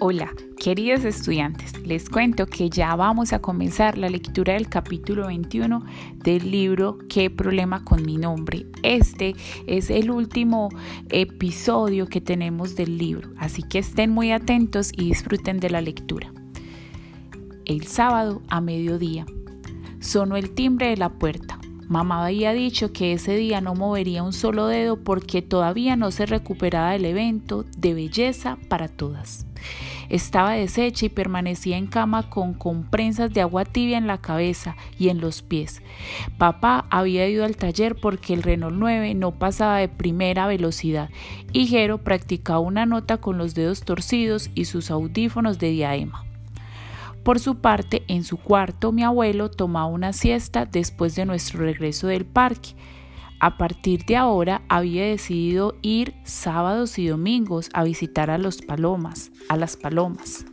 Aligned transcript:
Hola, 0.00 0.32
queridos 0.58 1.04
estudiantes, 1.04 1.80
les 1.86 2.10
cuento 2.10 2.46
que 2.46 2.68
ya 2.68 2.96
vamos 2.96 3.32
a 3.32 3.38
comenzar 3.38 3.96
la 3.96 4.08
lectura 4.08 4.54
del 4.54 4.68
capítulo 4.68 5.28
21 5.28 5.84
del 6.16 6.50
libro 6.50 6.98
¿Qué 7.08 7.30
problema 7.30 7.84
con 7.84 8.04
mi 8.04 8.16
nombre? 8.16 8.66
Este 8.82 9.36
es 9.68 9.90
el 9.90 10.10
último 10.10 10.68
episodio 11.10 12.08
que 12.08 12.20
tenemos 12.20 12.74
del 12.74 12.98
libro, 12.98 13.30
así 13.38 13.62
que 13.62 13.78
estén 13.78 14.10
muy 14.10 14.32
atentos 14.32 14.90
y 14.92 15.04
disfruten 15.04 15.60
de 15.60 15.70
la 15.70 15.80
lectura. 15.80 16.32
El 17.64 17.86
sábado 17.86 18.42
a 18.48 18.60
mediodía 18.60 19.26
sonó 20.00 20.36
el 20.36 20.50
timbre 20.50 20.88
de 20.88 20.96
la 20.96 21.08
puerta. 21.08 21.60
Mamá 21.88 22.24
había 22.24 22.52
dicho 22.52 22.92
que 22.92 23.12
ese 23.12 23.36
día 23.36 23.60
no 23.60 23.74
movería 23.74 24.22
un 24.22 24.32
solo 24.32 24.66
dedo 24.66 24.96
porque 24.96 25.42
todavía 25.42 25.96
no 25.96 26.10
se 26.10 26.26
recuperaba 26.26 26.92
del 26.92 27.04
evento 27.04 27.64
de 27.76 27.94
belleza 27.94 28.58
para 28.68 28.88
todas. 28.88 29.46
Estaba 30.08 30.52
deshecha 30.52 31.06
y 31.06 31.08
permanecía 31.08 31.76
en 31.76 31.86
cama 31.86 32.28
con 32.28 32.54
comprensas 32.54 33.32
de 33.32 33.40
agua 33.40 33.64
tibia 33.64 33.98
en 33.98 34.06
la 34.06 34.18
cabeza 34.18 34.76
y 34.98 35.08
en 35.08 35.20
los 35.20 35.42
pies. 35.42 35.82
Papá 36.38 36.86
había 36.90 37.28
ido 37.28 37.44
al 37.44 37.56
taller 37.56 37.96
porque 37.96 38.34
el 38.34 38.42
Renault 38.42 38.76
9 38.76 39.14
no 39.14 39.32
pasaba 39.32 39.78
de 39.78 39.88
primera 39.88 40.46
velocidad 40.46 41.10
y 41.52 41.66
Jero 41.66 41.98
practicaba 41.98 42.60
una 42.60 42.86
nota 42.86 43.18
con 43.18 43.38
los 43.38 43.54
dedos 43.54 43.82
torcidos 43.82 44.50
y 44.54 44.66
sus 44.66 44.90
audífonos 44.90 45.58
de 45.58 45.70
diadema. 45.70 46.24
Por 47.24 47.40
su 47.40 47.54
parte, 47.56 48.04
en 48.06 48.22
su 48.22 48.36
cuarto, 48.36 48.92
mi 48.92 49.02
abuelo 49.02 49.50
tomaba 49.50 49.86
una 49.86 50.12
siesta 50.12 50.66
después 50.66 51.14
de 51.16 51.24
nuestro 51.24 51.60
regreso 51.60 52.06
del 52.06 52.26
parque. 52.26 52.76
A 53.40 53.56
partir 53.56 54.04
de 54.04 54.16
ahora 54.16 54.60
había 54.68 55.06
decidido 55.06 55.74
ir 55.80 56.14
sábados 56.24 56.98
y 56.98 57.06
domingos 57.06 57.70
a 57.72 57.82
visitar 57.82 58.30
a 58.30 58.36
los 58.36 58.60
palomas, 58.60 59.32
a 59.48 59.56
las 59.56 59.78
palomas. 59.78 60.44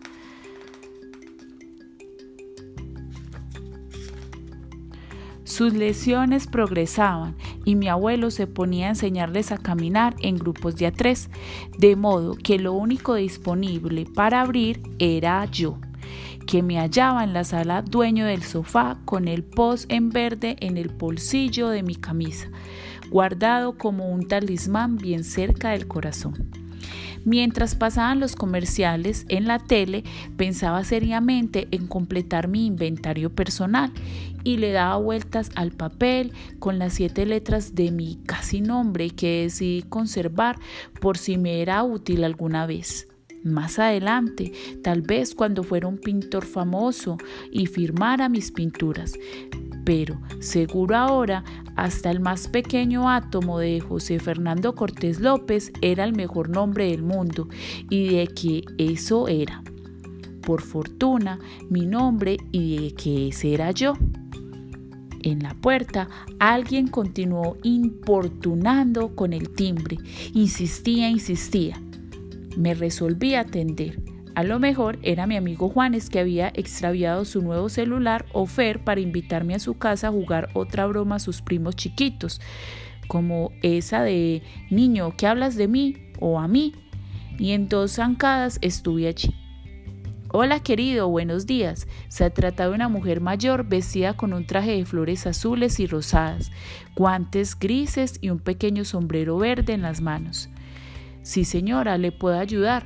Sus 5.43 5.73
lesiones 5.73 6.47
progresaban 6.47 7.35
y 7.65 7.75
mi 7.75 7.89
abuelo 7.89 8.31
se 8.31 8.47
ponía 8.47 8.85
a 8.85 8.91
enseñarles 8.91 9.51
a 9.51 9.57
caminar 9.57 10.15
en 10.21 10.37
grupos 10.37 10.77
de 10.77 10.87
a 10.87 10.93
tres, 10.93 11.29
de 11.77 11.97
modo 11.97 12.35
que 12.35 12.57
lo 12.57 12.71
único 12.71 13.15
disponible 13.15 14.05
para 14.05 14.39
abrir 14.39 14.81
era 14.97 15.43
yo 15.45 15.77
que 16.45 16.63
me 16.63 16.77
hallaba 16.77 17.23
en 17.23 17.33
la 17.33 17.43
sala 17.43 17.81
dueño 17.81 18.25
del 18.25 18.43
sofá 18.43 18.97
con 19.05 19.27
el 19.27 19.43
post 19.43 19.91
en 19.91 20.09
verde 20.09 20.57
en 20.59 20.77
el 20.77 20.89
bolsillo 20.89 21.69
de 21.69 21.83
mi 21.83 21.95
camisa, 21.95 22.49
guardado 23.09 23.77
como 23.77 24.09
un 24.09 24.27
talismán 24.27 24.97
bien 24.97 25.23
cerca 25.23 25.71
del 25.71 25.87
corazón. 25.87 26.51
Mientras 27.23 27.75
pasaban 27.75 28.19
los 28.19 28.35
comerciales 28.35 29.25
en 29.29 29.45
la 29.45 29.59
tele, 29.59 30.03
pensaba 30.37 30.83
seriamente 30.83 31.67
en 31.71 31.85
completar 31.85 32.47
mi 32.47 32.65
inventario 32.65 33.29
personal 33.29 33.91
y 34.43 34.57
le 34.57 34.71
daba 34.71 34.97
vueltas 34.97 35.51
al 35.53 35.71
papel 35.71 36.33
con 36.57 36.79
las 36.79 36.93
siete 36.93 37.27
letras 37.27 37.75
de 37.75 37.91
mi 37.91 38.17
casi 38.25 38.61
nombre 38.61 39.11
que 39.11 39.43
decidí 39.43 39.83
conservar 39.83 40.57
por 40.99 41.17
si 41.17 41.37
me 41.37 41.61
era 41.61 41.83
útil 41.83 42.23
alguna 42.23 42.65
vez. 42.65 43.10
Más 43.43 43.79
adelante, 43.79 44.51
tal 44.83 45.01
vez 45.01 45.33
cuando 45.33 45.63
fuera 45.63 45.87
un 45.87 45.97
pintor 45.97 46.45
famoso 46.45 47.17
y 47.51 47.65
firmara 47.65 48.29
mis 48.29 48.51
pinturas. 48.51 49.13
Pero 49.83 50.19
seguro 50.39 50.95
ahora, 50.95 51.43
hasta 51.75 52.11
el 52.11 52.19
más 52.19 52.47
pequeño 52.47 53.09
átomo 53.09 53.57
de 53.57 53.79
José 53.79 54.19
Fernando 54.19 54.75
Cortés 54.75 55.19
López 55.19 55.71
era 55.81 56.03
el 56.03 56.13
mejor 56.13 56.49
nombre 56.49 56.91
del 56.91 57.01
mundo 57.01 57.47
y 57.89 58.15
de 58.15 58.27
que 58.27 58.63
eso 58.77 59.27
era. 59.27 59.63
Por 60.43 60.61
fortuna, 60.61 61.39
mi 61.69 61.85
nombre 61.87 62.37
y 62.51 62.77
de 62.77 62.93
que 62.93 63.29
ese 63.29 63.53
era 63.53 63.71
yo. 63.71 63.93
En 65.23 65.43
la 65.43 65.53
puerta 65.53 66.09
alguien 66.39 66.87
continuó 66.87 67.57
importunando 67.63 69.15
con 69.15 69.33
el 69.33 69.49
timbre. 69.49 69.97
Insistía, 70.33 71.09
insistía. 71.09 71.79
Me 72.57 72.73
resolví 72.73 73.35
a 73.35 73.41
atender. 73.41 74.01
A 74.35 74.43
lo 74.43 74.59
mejor 74.59 74.97
era 75.03 75.27
mi 75.27 75.35
amigo 75.35 75.69
Juanes 75.69 76.09
que 76.09 76.19
había 76.19 76.51
extraviado 76.55 77.25
su 77.25 77.41
nuevo 77.41 77.69
celular 77.69 78.25
o 78.31 78.45
Fer 78.45 78.83
para 78.83 79.01
invitarme 79.01 79.55
a 79.55 79.59
su 79.59 79.77
casa 79.77 80.07
a 80.07 80.11
jugar 80.11 80.49
otra 80.53 80.85
broma 80.87 81.15
a 81.15 81.19
sus 81.19 81.41
primos 81.41 81.75
chiquitos, 81.75 82.39
como 83.07 83.51
esa 83.61 84.03
de 84.03 84.41
niño, 84.69 85.15
¿qué 85.17 85.27
hablas 85.27 85.55
de 85.55 85.67
mí? 85.67 85.97
o 86.21 86.39
a 86.39 86.47
mí. 86.47 86.73
Y 87.37 87.51
en 87.51 87.67
dos 87.67 87.93
zancadas 87.93 88.59
estuve 88.61 89.07
allí. 89.07 89.35
Hola 90.33 90.61
querido, 90.61 91.09
buenos 91.09 91.45
días. 91.45 91.87
Se 92.07 92.29
trata 92.29 92.69
de 92.69 92.73
una 92.73 92.87
mujer 92.87 93.19
mayor 93.19 93.67
vestida 93.67 94.15
con 94.15 94.31
un 94.31 94.45
traje 94.45 94.77
de 94.77 94.85
flores 94.85 95.27
azules 95.27 95.77
y 95.81 95.87
rosadas, 95.87 96.51
guantes 96.95 97.59
grises 97.59 98.17
y 98.21 98.29
un 98.29 98.39
pequeño 98.39 98.85
sombrero 98.85 99.37
verde 99.37 99.73
en 99.73 99.81
las 99.81 99.99
manos. 99.99 100.49
Sí, 101.23 101.45
señora, 101.45 101.97
le 101.97 102.11
puedo 102.11 102.37
ayudar. 102.37 102.85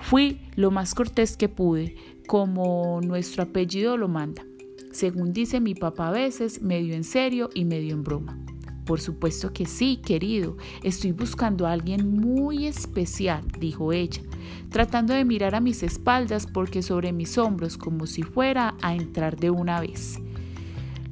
Fui 0.00 0.40
lo 0.56 0.70
más 0.70 0.94
cortés 0.94 1.36
que 1.36 1.48
pude, 1.48 1.96
como 2.26 3.00
nuestro 3.02 3.42
apellido 3.42 3.96
lo 3.96 4.08
manda. 4.08 4.44
Según 4.92 5.32
dice 5.32 5.60
mi 5.60 5.74
papá 5.74 6.08
a 6.08 6.12
veces, 6.12 6.62
medio 6.62 6.94
en 6.94 7.04
serio 7.04 7.50
y 7.54 7.64
medio 7.64 7.94
en 7.94 8.04
broma. 8.04 8.38
Por 8.84 9.00
supuesto 9.00 9.52
que 9.52 9.66
sí, 9.66 9.96
querido. 9.96 10.56
Estoy 10.82 11.12
buscando 11.12 11.66
a 11.66 11.72
alguien 11.72 12.16
muy 12.16 12.66
especial, 12.66 13.42
dijo 13.58 13.92
ella, 13.92 14.22
tratando 14.70 15.14
de 15.14 15.24
mirar 15.24 15.54
a 15.54 15.60
mis 15.60 15.82
espaldas 15.82 16.46
porque 16.46 16.82
sobre 16.82 17.12
mis 17.12 17.38
hombros 17.38 17.78
como 17.78 18.06
si 18.06 18.22
fuera 18.22 18.74
a 18.82 18.94
entrar 18.94 19.36
de 19.36 19.50
una 19.50 19.80
vez. 19.80 20.20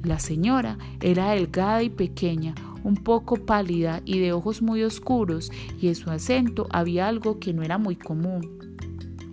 La 0.03 0.19
señora 0.19 0.77
era 1.01 1.31
delgada 1.31 1.81
y 1.81 1.89
pequeña, 1.89 2.53
un 2.83 2.95
poco 2.95 3.37
pálida 3.45 4.01
y 4.05 4.19
de 4.19 4.33
ojos 4.33 4.61
muy 4.61 4.83
oscuros, 4.83 5.51
y 5.81 5.87
en 5.87 5.95
su 5.95 6.09
acento 6.09 6.67
había 6.71 7.07
algo 7.07 7.39
que 7.39 7.53
no 7.53 7.63
era 7.63 7.77
muy 7.77 7.95
común, 7.95 8.77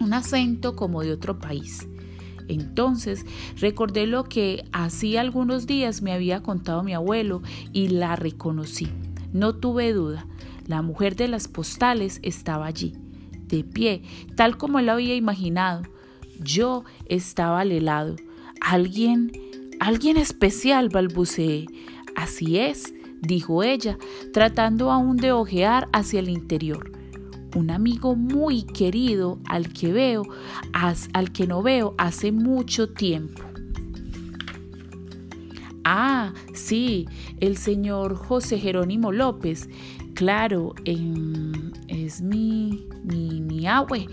un 0.00 0.12
acento 0.14 0.76
como 0.76 1.02
de 1.02 1.12
otro 1.12 1.38
país. 1.38 1.86
Entonces 2.48 3.24
recordé 3.60 4.06
lo 4.06 4.24
que 4.24 4.64
hacía 4.72 5.20
algunos 5.20 5.66
días 5.66 6.02
me 6.02 6.12
había 6.12 6.42
contado 6.42 6.82
mi 6.82 6.94
abuelo 6.94 7.42
y 7.72 7.88
la 7.88 8.16
reconocí. 8.16 8.88
No 9.32 9.54
tuve 9.54 9.92
duda, 9.92 10.26
la 10.66 10.82
mujer 10.82 11.14
de 11.14 11.28
las 11.28 11.46
postales 11.46 12.18
estaba 12.22 12.66
allí, 12.66 12.94
de 13.46 13.62
pie, 13.62 14.02
tal 14.34 14.56
como 14.56 14.80
él 14.80 14.88
había 14.88 15.14
imaginado. 15.14 15.82
Yo 16.40 16.84
estaba 17.06 17.60
al 17.60 17.70
helado. 17.70 18.16
Alguien, 18.60 19.30
alguien 19.78 20.16
especial, 20.16 20.88
balbuceé. 20.88 21.66
Así 22.16 22.58
es, 22.58 22.92
dijo 23.20 23.62
ella, 23.62 23.98
tratando 24.32 24.90
aún 24.90 25.16
de 25.16 25.32
ojear 25.32 25.88
hacia 25.92 26.20
el 26.20 26.28
interior. 26.28 26.92
Un 27.54 27.70
amigo 27.70 28.14
muy 28.14 28.62
querido 28.62 29.38
al 29.46 29.72
que 29.72 29.92
veo, 29.92 30.22
al 31.12 31.32
que 31.32 31.46
no 31.46 31.62
veo 31.62 31.94
hace 31.98 32.30
mucho 32.32 32.88
tiempo. 32.90 33.42
Ah, 35.84 36.32
sí, 36.54 37.08
el 37.40 37.56
señor 37.56 38.14
José 38.14 38.58
Jerónimo 38.58 39.12
López. 39.12 39.68
Claro, 40.14 40.74
es 40.84 42.20
mi, 42.20 42.86
mi, 43.02 43.40
mi 43.40 43.66
abue. 43.66 44.06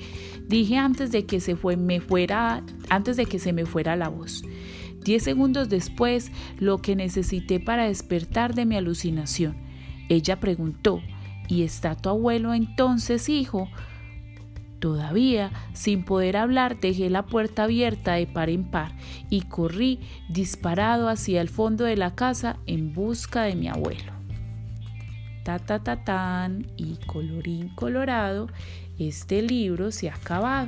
Dije 0.48 0.78
antes 0.78 1.12
de 1.12 1.26
que 1.26 1.40
se 1.40 1.56
fue, 1.56 1.76
me 1.76 2.00
fuera, 2.00 2.64
antes 2.90 3.18
de 3.18 3.26
que 3.26 3.38
se 3.38 3.52
me 3.52 3.66
fuera 3.66 3.96
la 3.96 4.08
voz. 4.08 4.44
Diez 5.08 5.24
segundos 5.24 5.70
después, 5.70 6.34
lo 6.60 6.80
que 6.80 6.98
necesité 6.98 7.62
para 7.62 7.86
despertar 7.86 8.54
de 8.56 8.66
mi 8.66 8.76
alucinación. 8.76 9.56
Ella 10.10 10.42
preguntó, 10.42 11.02
¿y 11.48 11.64
está 11.64 11.96
tu 11.96 12.10
abuelo 12.10 12.54
entonces, 12.54 13.30
hijo? 13.30 13.70
Todavía, 14.80 15.52
sin 15.72 16.04
poder 16.04 16.36
hablar, 16.36 16.82
dejé 16.82 17.10
la 17.10 17.26
puerta 17.26 17.64
abierta 17.64 18.16
de 18.16 18.28
par 18.28 18.50
en 18.50 18.70
par 18.70 18.92
y 19.30 19.44
corrí 19.44 20.02
disparado 20.28 21.08
hacia 21.08 21.40
el 21.40 21.48
fondo 21.48 21.86
de 21.86 21.96
la 21.96 22.14
casa 22.14 22.58
en 22.66 22.94
busca 22.94 23.44
de 23.44 23.56
mi 23.56 23.70
abuelo. 23.70 24.12
Ta 25.46 25.58
ta 25.58 25.80
ta 25.80 26.04
tan 26.04 26.68
y 26.76 26.98
colorín 27.06 27.70
colorado, 27.76 28.50
este 29.00 29.42
libro 29.42 29.94
se 29.94 30.10
ha 30.10 30.16
acabado. 30.16 30.68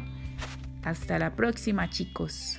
Hasta 0.81 1.19
la 1.19 1.35
próxima, 1.35 1.89
chicos. 1.89 2.57